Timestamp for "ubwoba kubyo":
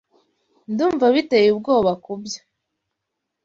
1.51-2.41